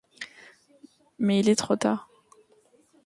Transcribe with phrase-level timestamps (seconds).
[1.19, 2.09] Mais il était trop tard